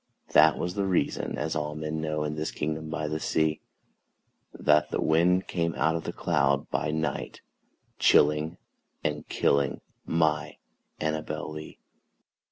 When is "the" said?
0.73-0.87, 3.07-3.19, 4.89-4.99, 6.05-6.11